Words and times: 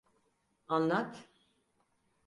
Anlat. 0.77 1.15